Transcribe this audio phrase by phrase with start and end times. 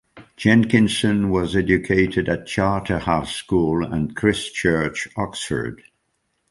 [0.35, 5.83] Jenkinson was educated at Charterhouse School and Christ Church, Oxford.